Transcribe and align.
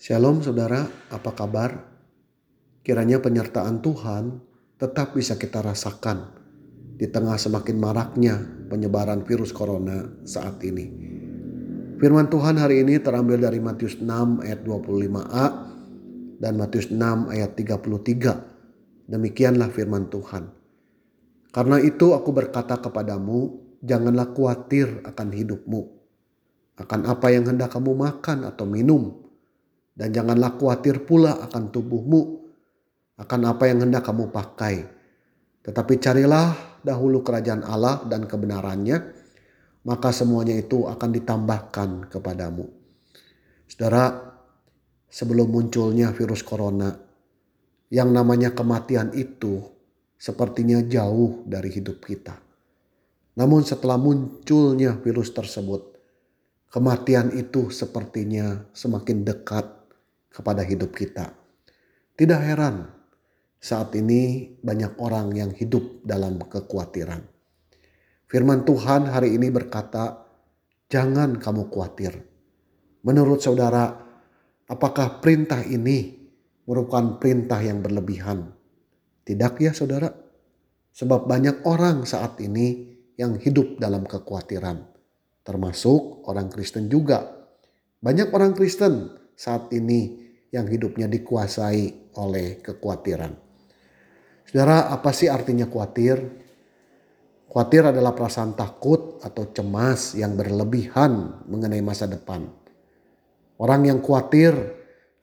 Shalom 0.00 0.40
saudara, 0.40 0.88
apa 1.12 1.36
kabar? 1.36 1.76
Kiranya 2.80 3.20
penyertaan 3.20 3.84
Tuhan 3.84 4.40
tetap 4.80 5.12
bisa 5.12 5.36
kita 5.36 5.60
rasakan 5.60 6.40
di 6.96 7.04
tengah 7.04 7.36
semakin 7.36 7.76
maraknya 7.76 8.40
penyebaran 8.72 9.28
virus 9.28 9.52
corona 9.52 10.08
saat 10.24 10.56
ini. 10.64 10.88
Firman 12.00 12.32
Tuhan 12.32 12.56
hari 12.56 12.80
ini 12.80 12.96
terambil 12.96 13.44
dari 13.44 13.60
Matius 13.60 14.00
6 14.00 14.40
ayat 14.40 14.64
25a 14.64 15.46
dan 16.40 16.52
Matius 16.56 16.88
6 16.88 16.96
ayat 17.28 17.52
33. 17.60 19.04
Demikianlah 19.04 19.68
firman 19.68 20.08
Tuhan. 20.08 20.48
Karena 21.52 21.76
itu 21.76 22.16
aku 22.16 22.32
berkata 22.32 22.80
kepadamu, 22.80 23.52
janganlah 23.84 24.32
khawatir 24.32 25.04
akan 25.04 25.28
hidupmu, 25.28 25.82
akan 26.88 27.00
apa 27.04 27.36
yang 27.36 27.44
hendak 27.52 27.68
kamu 27.68 27.92
makan 27.92 28.48
atau 28.48 28.64
minum, 28.64 29.28
dan 29.94 30.14
janganlah 30.14 30.56
khawatir 30.56 31.04
pula 31.04 31.38
akan 31.44 31.70
tubuhmu, 31.74 32.22
akan 33.20 33.40
apa 33.46 33.64
yang 33.68 33.84
hendak 33.84 34.06
kamu 34.06 34.32
pakai. 34.32 34.86
Tetapi 35.60 35.94
carilah 36.00 36.80
dahulu 36.80 37.20
kerajaan 37.20 37.66
Allah 37.66 38.00
dan 38.08 38.24
kebenarannya, 38.24 38.96
maka 39.84 40.08
semuanya 40.12 40.56
itu 40.56 40.88
akan 40.88 41.10
ditambahkan 41.12 41.90
kepadamu. 42.08 42.64
Saudara, 43.68 44.30
sebelum 45.08 45.52
munculnya 45.52 46.12
virus 46.16 46.40
corona, 46.40 46.96
yang 47.90 48.14
namanya 48.14 48.54
kematian 48.54 49.12
itu 49.12 49.60
sepertinya 50.20 50.80
jauh 50.84 51.42
dari 51.44 51.72
hidup 51.72 52.04
kita. 52.04 52.38
Namun 53.40 53.64
setelah 53.64 53.96
munculnya 53.96 55.00
virus 55.00 55.32
tersebut, 55.32 55.96
kematian 56.68 57.32
itu 57.32 57.72
sepertinya 57.72 58.68
semakin 58.76 59.24
dekat 59.24 59.79
kepada 60.30 60.62
hidup 60.62 60.94
kita. 60.94 61.34
Tidak 62.14 62.40
heran 62.40 62.86
saat 63.60 63.92
ini 63.98 64.54
banyak 64.62 64.96
orang 65.02 65.36
yang 65.36 65.50
hidup 65.52 66.00
dalam 66.06 66.40
kekhawatiran. 66.40 67.20
Firman 68.30 68.64
Tuhan 68.64 69.10
hari 69.10 69.36
ini 69.36 69.50
berkata, 69.50 70.24
"Jangan 70.88 71.36
kamu 71.36 71.68
khawatir." 71.68 72.14
Menurut 73.04 73.42
saudara, 73.42 73.90
apakah 74.70 75.18
perintah 75.18 75.60
ini 75.66 76.14
merupakan 76.64 77.18
perintah 77.18 77.58
yang 77.60 77.82
berlebihan? 77.82 78.54
Tidak 79.26 79.52
ya, 79.60 79.74
saudara? 79.74 80.08
Sebab 80.94 81.26
banyak 81.26 81.66
orang 81.66 82.06
saat 82.06 82.38
ini 82.38 82.96
yang 83.20 83.36
hidup 83.36 83.76
dalam 83.76 84.08
kekhawatiran, 84.08 84.80
termasuk 85.44 86.24
orang 86.24 86.48
Kristen 86.48 86.88
juga. 86.88 87.24
Banyak 88.00 88.32
orang 88.32 88.56
Kristen 88.56 89.19
saat 89.40 89.72
ini 89.72 90.20
yang 90.52 90.68
hidupnya 90.68 91.08
dikuasai 91.08 92.12
oleh 92.20 92.60
kekhawatiran. 92.60 93.32
Saudara, 94.44 94.92
apa 94.92 95.16
sih 95.16 95.32
artinya 95.32 95.64
khawatir? 95.64 96.20
Khawatir 97.48 97.88
adalah 97.88 98.12
perasaan 98.12 98.52
takut 98.52 99.16
atau 99.24 99.48
cemas 99.48 100.12
yang 100.12 100.36
berlebihan 100.36 101.40
mengenai 101.48 101.80
masa 101.80 102.04
depan. 102.04 102.52
Orang 103.56 103.88
yang 103.88 104.04
khawatir 104.04 104.52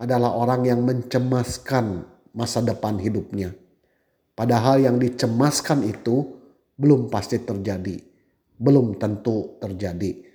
adalah 0.02 0.34
orang 0.34 0.66
yang 0.66 0.82
mencemaskan 0.82 2.10
masa 2.34 2.66
depan 2.66 2.98
hidupnya. 2.98 3.54
Padahal 4.34 4.82
yang 4.82 4.98
dicemaskan 4.98 5.86
itu 5.86 6.26
belum 6.74 7.14
pasti 7.14 7.38
terjadi, 7.42 8.02
belum 8.58 8.98
tentu 8.98 9.62
terjadi. 9.62 10.26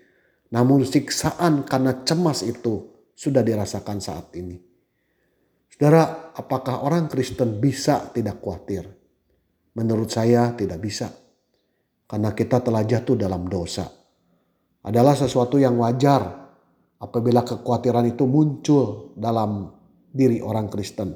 Namun 0.55 0.86
siksaan 0.86 1.66
karena 1.66 2.03
cemas 2.06 2.47
itu 2.47 2.92
sudah 3.13 3.45
dirasakan 3.45 3.99
saat 4.01 4.33
ini. 4.37 4.57
Saudara, 5.73 6.35
apakah 6.37 6.85
orang 6.85 7.09
Kristen 7.09 7.57
bisa 7.57 8.13
tidak 8.13 8.45
khawatir? 8.45 8.85
Menurut 9.73 10.13
saya 10.13 10.53
tidak 10.53 10.79
bisa. 10.85 11.09
Karena 12.05 12.37
kita 12.37 12.61
telah 12.61 12.84
jatuh 12.84 13.17
dalam 13.17 13.49
dosa. 13.49 13.89
Adalah 14.84 15.17
sesuatu 15.17 15.56
yang 15.56 15.81
wajar 15.81 16.22
apabila 17.01 17.41
kekhawatiran 17.41 18.05
itu 18.05 18.28
muncul 18.28 19.17
dalam 19.17 19.72
diri 20.12 20.45
orang 20.45 20.69
Kristen. 20.69 21.09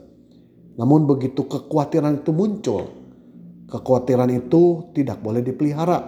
Namun 0.81 1.05
begitu 1.05 1.45
kekhawatiran 1.45 2.25
itu 2.25 2.33
muncul, 2.33 2.83
kekhawatiran 3.69 4.31
itu 4.33 4.93
tidak 4.97 5.21
boleh 5.21 5.45
dipelihara, 5.45 6.01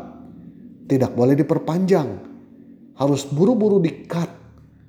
tidak 0.89 1.13
boleh 1.13 1.37
diperpanjang, 1.37 2.09
harus 2.97 3.29
buru-buru 3.29 3.79
dikat 3.83 4.38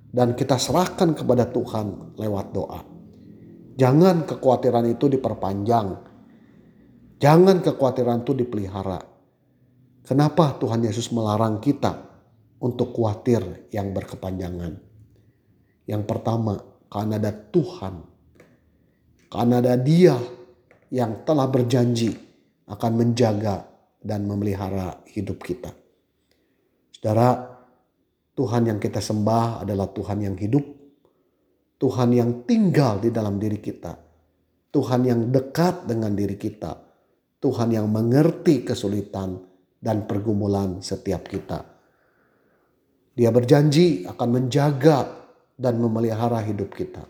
dan 0.09 0.33
kita 0.33 0.57
serahkan 0.57 1.13
kepada 1.13 1.49
Tuhan 1.49 2.17
lewat 2.17 2.47
doa. 2.53 2.81
Jangan 3.79 4.27
kekhawatiran 4.27 4.85
itu 4.89 5.07
diperpanjang. 5.07 5.87
Jangan 7.21 7.63
kekhawatiran 7.63 8.25
itu 8.25 8.33
dipelihara. 8.35 8.99
Kenapa 10.03 10.57
Tuhan 10.57 10.81
Yesus 10.83 11.13
melarang 11.13 11.61
kita 11.61 11.95
untuk 12.59 12.91
khawatir 12.97 13.69
yang 13.69 13.93
berkepanjangan? 13.93 14.81
Yang 15.85 16.03
pertama, 16.09 16.57
karena 16.89 17.21
ada 17.21 17.31
Tuhan. 17.31 17.95
Karena 19.29 19.61
ada 19.61 19.77
dia 19.77 20.17
yang 20.89 21.21
telah 21.21 21.45
berjanji 21.45 22.17
akan 22.65 22.91
menjaga 22.97 23.69
dan 24.01 24.25
memelihara 24.25 25.05
hidup 25.13 25.37
kita. 25.45 25.69
Saudara, 26.97 27.58
Tuhan 28.39 28.71
yang 28.71 28.79
kita 28.79 29.03
sembah 29.03 29.67
adalah 29.67 29.91
Tuhan 29.91 30.23
yang 30.23 30.39
hidup, 30.39 30.63
Tuhan 31.75 32.15
yang 32.15 32.47
tinggal 32.47 33.03
di 33.03 33.11
dalam 33.11 33.35
diri 33.35 33.59
kita, 33.59 33.99
Tuhan 34.71 35.03
yang 35.03 35.27
dekat 35.27 35.83
dengan 35.83 36.15
diri 36.15 36.39
kita, 36.39 36.71
Tuhan 37.43 37.75
yang 37.75 37.91
mengerti 37.91 38.63
kesulitan 38.63 39.43
dan 39.83 40.07
pergumulan 40.07 40.79
setiap 40.79 41.27
kita. 41.27 41.67
Dia 43.11 43.27
berjanji 43.35 44.07
akan 44.07 44.29
menjaga 44.31 45.27
dan 45.59 45.75
memelihara 45.75 46.39
hidup 46.39 46.71
kita. 46.71 47.03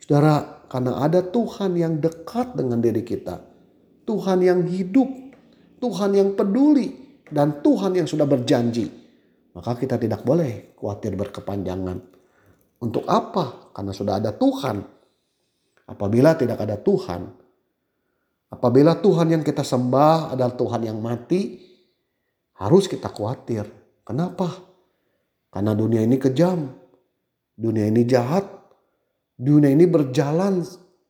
Saudara, 0.00 0.64
karena 0.72 1.04
ada 1.04 1.20
Tuhan 1.20 1.76
yang 1.76 2.00
dekat 2.00 2.56
dengan 2.56 2.80
diri 2.80 3.04
kita, 3.04 3.44
Tuhan 4.08 4.40
yang 4.40 4.64
hidup, 4.64 5.36
Tuhan 5.84 6.16
yang 6.16 6.32
peduli, 6.32 7.20
dan 7.28 7.60
Tuhan 7.60 7.92
yang 7.92 8.08
sudah 8.08 8.24
berjanji 8.24 9.05
maka 9.56 9.72
kita 9.80 9.96
tidak 9.96 10.20
boleh 10.20 10.76
khawatir 10.76 11.16
berkepanjangan. 11.16 11.96
Untuk 12.76 13.08
apa? 13.08 13.72
Karena 13.72 13.92
sudah 13.96 14.20
ada 14.20 14.36
Tuhan. 14.36 14.84
Apabila 15.88 16.36
tidak 16.36 16.60
ada 16.60 16.76
Tuhan, 16.76 17.24
apabila 18.52 19.00
Tuhan 19.00 19.32
yang 19.32 19.40
kita 19.40 19.64
sembah 19.64 20.36
adalah 20.36 20.52
Tuhan 20.52 20.82
yang 20.84 21.00
mati, 21.00 21.56
harus 22.60 22.84
kita 22.84 23.08
khawatir. 23.08 23.64
Kenapa? 24.04 24.52
Karena 25.48 25.72
dunia 25.72 26.04
ini 26.04 26.20
kejam, 26.20 26.68
dunia 27.56 27.88
ini 27.88 28.04
jahat, 28.04 28.44
dunia 29.40 29.72
ini 29.72 29.88
berjalan 29.88 30.60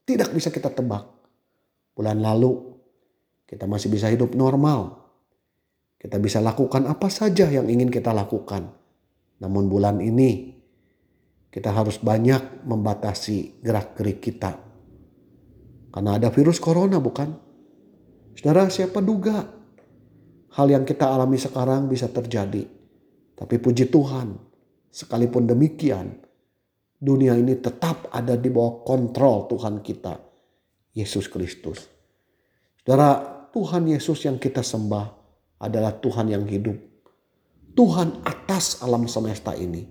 tidak 0.07 0.31
bisa 0.31 0.55
kita 0.55 0.71
tebak. 0.71 1.03
Bulan 1.99 2.23
lalu 2.23 2.79
kita 3.49 3.67
masih 3.67 3.91
bisa 3.91 4.07
hidup 4.07 4.39
normal, 4.39 5.06
kita 6.07 6.23
bisa 6.23 6.39
lakukan 6.39 6.87
apa 6.87 7.11
saja 7.11 7.51
yang 7.51 7.67
ingin 7.67 7.91
kita 7.91 8.15
lakukan. 8.15 8.71
Namun 9.43 9.67
bulan 9.67 9.99
ini 9.99 10.55
kita 11.51 11.75
harus 11.75 11.99
banyak 11.99 12.63
membatasi 12.63 13.59
gerak-gerik 13.59 14.23
kita. 14.23 14.55
Karena 15.91 16.15
ada 16.15 16.31
virus 16.31 16.63
corona 16.63 17.03
bukan? 17.03 17.35
Saudara 18.39 18.71
siapa 18.71 19.03
duga 19.03 19.51
hal 20.55 20.67
yang 20.71 20.87
kita 20.87 21.11
alami 21.11 21.43
sekarang 21.43 21.91
bisa 21.91 22.07
terjadi. 22.07 22.63
Tapi 23.35 23.59
puji 23.59 23.91
Tuhan 23.91 24.31
sekalipun 24.87 25.51
demikian 25.51 26.23
dunia 27.03 27.35
ini 27.35 27.59
tetap 27.59 28.15
ada 28.15 28.39
di 28.39 28.47
bawah 28.47 28.87
kontrol 28.87 29.51
Tuhan 29.51 29.83
kita. 29.83 30.23
Yesus 30.95 31.27
Kristus. 31.27 31.91
Saudara 32.79 33.19
Tuhan 33.51 33.91
Yesus 33.91 34.23
yang 34.23 34.39
kita 34.39 34.63
sembah 34.63 35.16
adalah 35.61 35.97
Tuhan 35.97 36.29
yang 36.29 36.45
hidup. 36.45 36.77
Tuhan 37.77 38.25
atas 38.25 38.81
alam 38.81 39.05
semesta 39.05 39.53
ini. 39.53 39.85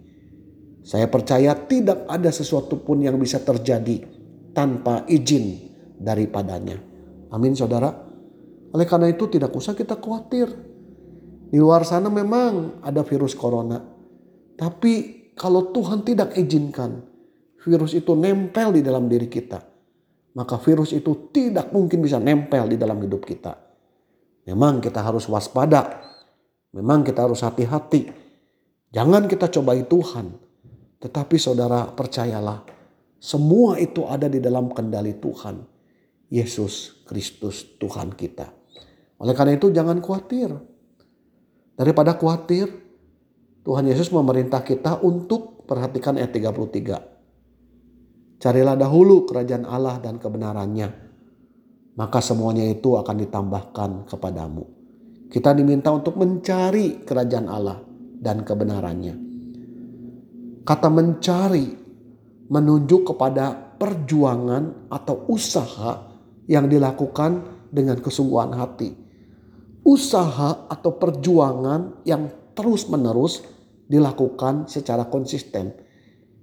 Saya 0.86 1.10
percaya 1.10 1.54
tidak 1.66 2.06
ada 2.06 2.30
sesuatu 2.30 2.82
pun 2.82 3.02
yang 3.02 3.18
bisa 3.18 3.42
terjadi 3.42 4.06
tanpa 4.54 5.06
izin 5.10 5.74
daripadanya. 5.98 6.78
Amin 7.34 7.58
saudara. 7.58 7.90
Oleh 8.74 8.86
karena 8.86 9.10
itu 9.10 9.26
tidak 9.30 9.54
usah 9.54 9.74
kita 9.74 9.98
khawatir. 9.98 10.50
Di 11.50 11.58
luar 11.58 11.86
sana 11.86 12.10
memang 12.10 12.82
ada 12.86 13.02
virus 13.02 13.34
corona. 13.34 13.82
Tapi 14.56 14.94
kalau 15.34 15.74
Tuhan 15.74 16.06
tidak 16.06 16.38
izinkan 16.38 17.02
virus 17.66 17.98
itu 17.98 18.14
nempel 18.14 18.78
di 18.78 18.82
dalam 18.86 19.10
diri 19.10 19.26
kita. 19.26 19.58
Maka 20.38 20.62
virus 20.62 20.94
itu 20.94 21.34
tidak 21.34 21.74
mungkin 21.74 22.04
bisa 22.06 22.22
nempel 22.22 22.70
di 22.70 22.78
dalam 22.78 23.02
hidup 23.02 23.26
kita. 23.26 23.65
Memang 24.46 24.82
kita 24.82 25.02
harus 25.02 25.26
waspada. 25.26 26.06
Memang 26.74 27.02
kita 27.02 27.26
harus 27.26 27.42
hati-hati. 27.42 28.14
Jangan 28.94 29.26
kita 29.26 29.50
cobai 29.50 29.90
Tuhan. 29.90 30.38
Tetapi 31.02 31.36
saudara 31.42 31.90
percayalah. 31.90 32.62
Semua 33.18 33.82
itu 33.82 34.06
ada 34.06 34.30
di 34.30 34.38
dalam 34.38 34.70
kendali 34.70 35.18
Tuhan. 35.18 35.66
Yesus 36.30 37.06
Kristus 37.06 37.78
Tuhan 37.78 38.14
kita. 38.14 38.50
Oleh 39.22 39.36
karena 39.38 39.54
itu 39.58 39.72
jangan 39.72 40.02
khawatir. 40.02 40.52
Daripada 41.76 42.16
khawatir, 42.18 42.72
Tuhan 43.66 43.86
Yesus 43.90 44.14
memerintah 44.14 44.62
kita 44.62 45.02
untuk 45.02 45.66
perhatikan 45.66 46.22
ayat 46.22 46.32
33. 46.34 48.42
Carilah 48.42 48.76
dahulu 48.78 49.26
kerajaan 49.26 49.66
Allah 49.66 49.98
dan 50.00 50.20
kebenarannya. 50.22 51.05
Maka 51.96 52.20
semuanya 52.20 52.68
itu 52.68 53.00
akan 53.00 53.16
ditambahkan 53.24 53.90
kepadamu. 54.12 54.68
Kita 55.32 55.56
diminta 55.56 55.96
untuk 55.96 56.20
mencari 56.20 57.08
kerajaan 57.08 57.48
Allah 57.48 57.80
dan 58.20 58.44
kebenarannya. 58.44 59.16
Kata 60.68 60.88
mencari 60.92 61.68
menunjuk 62.52 63.16
kepada 63.16 63.78
perjuangan 63.80 64.92
atau 64.92 65.26
usaha 65.32 66.04
yang 66.46 66.70
dilakukan 66.70 67.42
dengan 67.72 67.98
kesungguhan 68.00 68.54
hati. 68.54 68.92
Usaha 69.86 70.68
atau 70.68 70.92
perjuangan 70.98 72.04
yang 72.04 72.28
terus-menerus 72.58 73.46
dilakukan 73.86 74.66
secara 74.66 75.06
konsisten. 75.08 75.74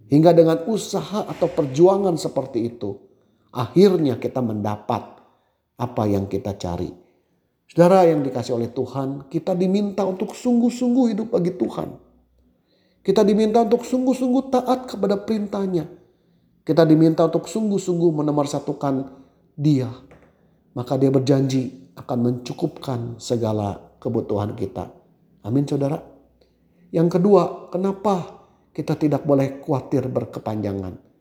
Hingga 0.07 0.37
dengan 0.37 0.59
usaha 0.69 1.25
atau 1.25 1.49
perjuangan 1.49 2.15
seperti 2.21 2.69
itu, 2.69 2.95
akhirnya 3.51 4.21
kita 4.21 4.45
mendapat 4.45 5.22
apa 5.83 6.07
yang 6.07 6.31
kita 6.31 6.55
cari. 6.55 6.95
Saudara 7.67 8.07
yang 8.07 8.23
dikasih 8.23 8.55
oleh 8.55 8.71
Tuhan, 8.71 9.27
kita 9.27 9.59
diminta 9.59 10.07
untuk 10.07 10.39
sungguh-sungguh 10.39 11.05
hidup 11.11 11.35
bagi 11.35 11.59
Tuhan 11.59 12.13
kita 13.03 13.27
diminta 13.27 13.67
untuk 13.67 13.83
sungguh-sungguh 13.83 14.55
taat 14.55 14.95
kepada 14.95 15.19
perintahnya. 15.19 15.91
Kita 16.63 16.87
diminta 16.87 17.27
untuk 17.27 17.51
sungguh-sungguh 17.51 18.15
satukan 18.47 19.11
dia. 19.59 19.91
Maka 20.79 20.95
dia 20.95 21.11
berjanji 21.11 21.91
akan 21.99 22.19
mencukupkan 22.23 23.19
segala 23.19 23.99
kebutuhan 23.99 24.55
kita. 24.55 24.87
Amin 25.43 25.67
saudara. 25.67 25.99
Yang 26.95 27.19
kedua, 27.19 27.75
kenapa 27.75 28.47
kita 28.71 28.95
tidak 28.95 29.27
boleh 29.27 29.59
khawatir 29.59 30.07
berkepanjangan? 30.07 31.12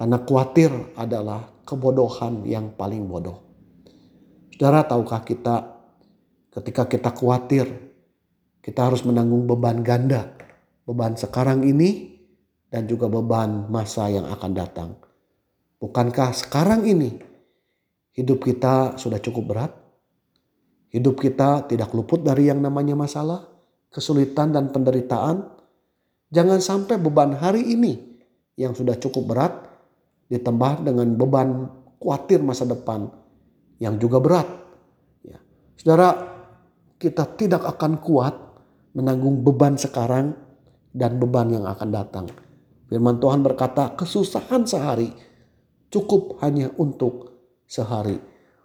Karena 0.00 0.16
khawatir 0.24 0.72
adalah 0.96 1.60
kebodohan 1.68 2.48
yang 2.48 2.72
paling 2.72 3.04
bodoh. 3.04 3.44
Saudara, 4.56 4.88
tahukah 4.88 5.20
kita 5.28 5.76
ketika 6.56 6.88
kita 6.88 7.12
khawatir, 7.12 7.68
kita 8.64 8.88
harus 8.88 9.04
menanggung 9.04 9.44
beban 9.44 9.84
ganda 9.84 10.40
beban 10.90 11.14
sekarang 11.14 11.62
ini 11.62 12.18
dan 12.66 12.90
juga 12.90 13.06
beban 13.06 13.70
masa 13.70 14.10
yang 14.10 14.26
akan 14.26 14.52
datang. 14.56 14.90
Bukankah 15.78 16.34
sekarang 16.34 16.82
ini 16.82 17.14
hidup 18.18 18.42
kita 18.42 18.98
sudah 18.98 19.22
cukup 19.22 19.44
berat? 19.54 19.72
Hidup 20.90 21.22
kita 21.22 21.70
tidak 21.70 21.94
luput 21.94 22.26
dari 22.26 22.50
yang 22.50 22.58
namanya 22.58 22.98
masalah, 22.98 23.46
kesulitan 23.94 24.50
dan 24.50 24.74
penderitaan. 24.74 25.46
Jangan 26.34 26.58
sampai 26.58 26.98
beban 26.98 27.38
hari 27.38 27.62
ini 27.62 28.18
yang 28.58 28.74
sudah 28.74 28.98
cukup 28.98 29.30
berat 29.30 29.69
ditambah 30.30 30.86
dengan 30.86 31.18
beban 31.18 31.66
khawatir 31.98 32.40
masa 32.40 32.64
depan 32.64 33.10
yang 33.82 33.98
juga 33.98 34.22
berat. 34.22 34.48
Ya. 35.26 35.42
Saudara, 35.74 36.14
kita 36.96 37.26
tidak 37.34 37.66
akan 37.66 37.98
kuat 37.98 38.34
menanggung 38.94 39.42
beban 39.42 39.74
sekarang 39.74 40.32
dan 40.94 41.18
beban 41.18 41.50
yang 41.50 41.66
akan 41.66 41.88
datang. 41.90 42.26
Firman 42.90 43.18
Tuhan 43.22 43.42
berkata, 43.42 43.94
kesusahan 43.94 44.66
sehari 44.66 45.10
cukup 45.90 46.38
hanya 46.42 46.70
untuk 46.78 47.30
sehari. 47.66 48.18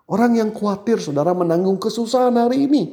Orang 0.05 0.37
yang 0.37 0.53
khawatir 0.53 1.01
saudara 1.01 1.33
menanggung 1.33 1.81
kesusahan 1.81 2.33
hari 2.37 2.69
ini 2.69 2.83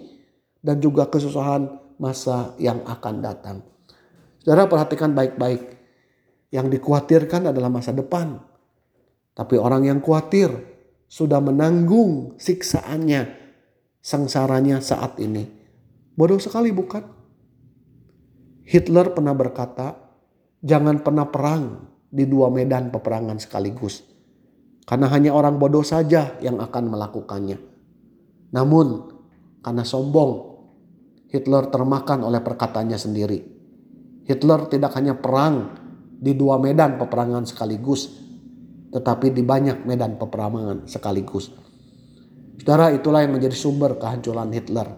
dan 0.65 0.81
juga 0.81 1.09
kesusahan 1.09 1.97
masa 2.01 2.57
yang 2.57 2.81
akan 2.89 3.15
datang. 3.21 3.57
Saudara 4.41 4.67
perhatikan 4.67 5.13
baik-baik. 5.13 5.81
Yang 6.53 6.77
dikhawatirkan 6.77 7.49
adalah 7.49 7.73
masa 7.73 7.97
depan. 7.97 8.37
Tapi 9.33 9.57
orang 9.57 9.89
yang 9.89 10.01
khawatir 10.05 10.53
sudah 11.09 11.41
menanggung 11.41 12.37
siksaannya, 12.37 13.29
sengsaranya 14.01 14.81
saat 14.85 15.17
ini. 15.21 15.45
Bodoh 16.13 16.41
sekali 16.41 16.69
bukan? 16.73 17.05
Hitler 18.65 19.13
pernah 19.13 19.33
berkata, 19.33 19.97
"Jangan 20.61 21.01
pernah 21.01 21.29
perang 21.29 21.89
di 22.13 22.29
dua 22.29 22.53
medan 22.53 22.93
peperangan 22.93 23.41
sekaligus, 23.41 24.05
karena 24.85 25.09
hanya 25.09 25.33
orang 25.33 25.57
bodoh 25.57 25.85
saja 25.85 26.37
yang 26.41 26.61
akan 26.61 26.93
melakukannya." 26.93 27.59
Namun, 28.53 28.87
karena 29.65 29.85
sombong, 29.85 30.33
Hitler 31.33 31.73
termakan 31.73 32.29
oleh 32.29 32.45
perkataannya 32.45 32.99
sendiri. 33.01 33.41
Hitler 34.29 34.69
tidak 34.69 34.93
hanya 35.01 35.17
perang 35.17 35.73
di 36.23 36.37
dua 36.37 36.61
medan 36.61 37.01
peperangan 37.01 37.49
sekaligus, 37.49 38.13
tetapi 38.93 39.33
di 39.33 39.41
banyak 39.41 39.89
medan 39.89 40.21
peperangan 40.21 40.85
sekaligus. 40.85 41.49
Saudara, 42.61 42.93
itulah 42.93 43.25
yang 43.25 43.35
menjadi 43.35 43.57
sumber 43.57 43.97
kehancuran 43.97 44.53
Hitler. 44.53 44.89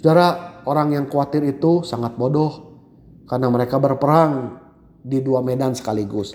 Saudara, 0.00 0.58
orang 0.64 0.96
yang 0.96 1.04
khawatir 1.06 1.44
itu 1.44 1.84
sangat 1.84 2.16
bodoh 2.16 2.80
karena 3.28 3.52
mereka 3.52 3.76
berperang 3.76 4.58
di 5.04 5.20
dua 5.20 5.44
medan 5.44 5.76
sekaligus. 5.76 6.32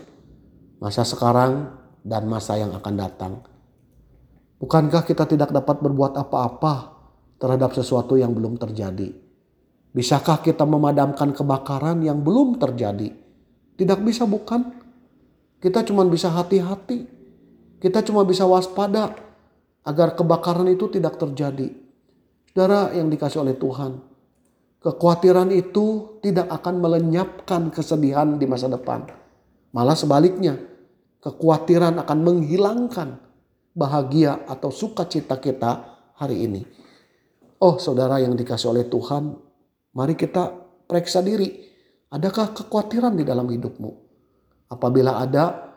Masa 0.80 1.04
sekarang 1.04 1.74
dan 2.06 2.30
masa 2.30 2.56
yang 2.56 2.71
akan 2.71 2.95
datang. 2.95 3.33
Bukankah 4.62 5.04
kita 5.04 5.25
tidak 5.25 5.50
dapat 5.51 5.81
berbuat 5.81 6.16
apa-apa 6.16 6.95
terhadap 7.42 7.74
sesuatu 7.74 8.16
yang 8.16 8.31
belum 8.31 8.56
terjadi? 8.62 9.12
Bisakah 9.89 10.45
kita 10.45 10.69
memadamkan 10.69 11.33
kebakaran 11.33 12.06
yang 12.06 12.21
belum 12.21 12.62
terjadi? 12.62 13.10
Tidak 13.75 14.00
bisa 14.06 14.30
bukan? 14.30 14.80
Kita 15.59 15.83
cuma 15.83 16.07
bisa 16.07 16.31
hati-hati. 16.31 17.07
Kita 17.79 18.03
cuma 18.03 18.23
bisa 18.23 18.44
waspada 18.47 19.15
agar 19.83 20.15
kebakaran 20.15 20.67
itu 20.71 20.88
tidak 20.91 21.19
terjadi. 21.19 21.71
Saudara 22.51 22.91
yang 22.95 23.07
dikasih 23.07 23.44
oleh 23.44 23.56
Tuhan, 23.56 24.09
Kekhawatiran 24.79 25.51
itu 25.51 26.15
tidak 26.23 26.47
akan 26.47 26.79
melenyapkan 26.79 27.67
kesedihan 27.67 28.39
di 28.39 28.47
masa 28.47 28.71
depan. 28.71 29.11
Malah 29.75 30.00
sebaliknya, 30.00 30.56
kekhawatiran 31.19 31.99
akan 31.99 32.19
menghilangkan 32.23 33.19
bahagia 33.75 34.47
atau 34.47 34.71
sukacita 34.71 35.35
kita 35.44 35.99
hari 36.16 36.47
ini. 36.47 36.63
Oh 37.59 37.75
saudara 37.75 38.23
yang 38.23 38.39
dikasih 38.39 38.71
oleh 38.71 38.87
Tuhan, 38.87 39.35
mari 39.99 40.16
kita 40.16 40.47
periksa 40.87 41.19
diri. 41.19 41.59
Adakah 42.16 42.56
kekhawatiran 42.56 43.19
di 43.19 43.28
dalam 43.28 43.51
hidupmu? 43.51 44.08
Apabila 44.69 45.18
ada, 45.18 45.73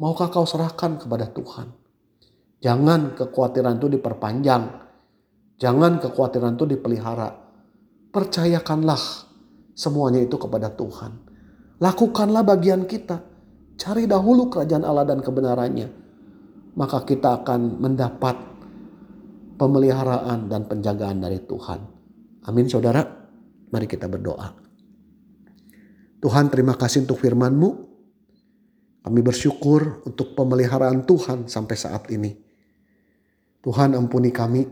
maukah 0.00 0.32
kau 0.32 0.48
serahkan 0.48 0.96
kepada 0.96 1.28
Tuhan? 1.28 1.70
Jangan 2.60 3.16
kekhawatiran 3.16 3.76
itu 3.76 3.88
diperpanjang. 4.00 4.62
Jangan 5.60 6.00
kekhawatiran 6.00 6.56
itu 6.56 6.64
dipelihara 6.64 7.50
percayakanlah 8.10 9.00
semuanya 9.72 10.20
itu 10.20 10.36
kepada 10.36 10.70
Tuhan. 10.74 11.12
Lakukanlah 11.80 12.44
bagian 12.44 12.84
kita. 12.84 13.22
Cari 13.80 14.04
dahulu 14.04 14.52
kerajaan 14.52 14.84
Allah 14.84 15.08
dan 15.08 15.24
kebenarannya. 15.24 15.88
Maka 16.76 17.02
kita 17.08 17.40
akan 17.40 17.80
mendapat 17.80 18.36
pemeliharaan 19.56 20.52
dan 20.52 20.68
penjagaan 20.68 21.24
dari 21.24 21.40
Tuhan. 21.40 21.80
Amin 22.44 22.68
saudara. 22.68 23.00
Mari 23.72 23.86
kita 23.88 24.04
berdoa. 24.10 24.52
Tuhan 26.20 26.52
terima 26.52 26.76
kasih 26.76 27.08
untuk 27.08 27.16
firman-Mu. 27.24 27.89
Kami 29.00 29.20
bersyukur 29.24 30.04
untuk 30.04 30.36
pemeliharaan 30.36 31.08
Tuhan 31.08 31.48
sampai 31.48 31.76
saat 31.76 32.08
ini. 32.12 32.36
Tuhan 33.60 33.96
ampuni 33.96 34.32
kami 34.32 34.64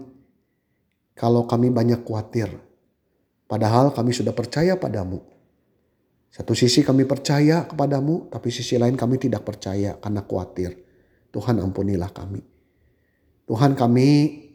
kalau 1.16 1.44
kami 1.48 1.72
banyak 1.72 2.04
khawatir 2.04 2.68
Padahal 3.48 3.96
kami 3.96 4.12
sudah 4.12 4.36
percaya 4.36 4.76
padamu. 4.76 5.24
Satu 6.28 6.52
sisi 6.52 6.84
kami 6.84 7.08
percaya 7.08 7.64
kepadamu, 7.64 8.28
tapi 8.28 8.52
sisi 8.52 8.76
lain 8.76 8.92
kami 8.92 9.16
tidak 9.16 9.48
percaya 9.48 9.96
karena 9.96 10.20
khawatir. 10.20 10.76
Tuhan 11.32 11.56
ampunilah 11.56 12.12
kami. 12.12 12.44
Tuhan 13.48 13.72
kami 13.72 14.08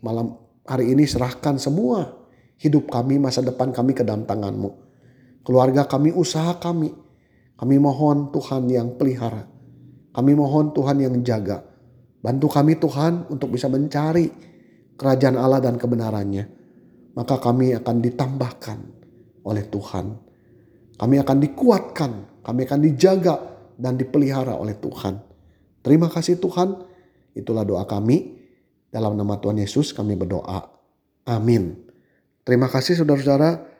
malam 0.05 0.37
hari 0.69 0.93
ini 0.93 1.09
serahkan 1.09 1.57
semua 1.57 2.21
hidup 2.61 2.93
kami, 2.93 3.17
masa 3.17 3.41
depan 3.41 3.73
kami 3.73 3.97
ke 3.97 4.05
dalam 4.05 4.29
tanganmu. 4.29 4.69
Keluarga 5.41 5.89
kami, 5.89 6.13
usaha 6.13 6.61
kami. 6.61 6.93
Kami 7.57 7.75
mohon 7.81 8.29
Tuhan 8.29 8.69
yang 8.69 8.93
pelihara. 9.01 9.49
Kami 10.13 10.31
mohon 10.37 10.71
Tuhan 10.71 11.01
yang 11.01 11.17
jaga. 11.25 11.65
Bantu 12.23 12.47
kami 12.47 12.77
Tuhan 12.77 13.27
untuk 13.33 13.51
bisa 13.51 13.67
mencari 13.67 14.29
kerajaan 14.95 15.35
Allah 15.35 15.59
dan 15.59 15.75
kebenarannya 15.75 16.63
maka 17.13 17.37
kami 17.37 17.77
akan 17.77 17.95
ditambahkan 18.01 18.77
oleh 19.45 19.65
Tuhan. 19.69 20.05
Kami 20.97 21.15
akan 21.21 21.37
dikuatkan, 21.41 22.11
kami 22.45 22.61
akan 22.65 22.79
dijaga 22.81 23.35
dan 23.77 23.97
dipelihara 23.97 24.57
oleh 24.57 24.77
Tuhan. 24.77 25.17
Terima 25.81 26.09
kasih 26.09 26.37
Tuhan. 26.37 26.85
Itulah 27.33 27.65
doa 27.65 27.83
kami. 27.85 28.41
Dalam 28.93 29.17
nama 29.17 29.41
Tuhan 29.41 29.57
Yesus 29.57 29.89
kami 29.89 30.13
berdoa. 30.13 30.69
Amin. 31.25 31.81
Terima 32.45 32.69
kasih 32.69 33.01
saudara-saudara. 33.01 33.72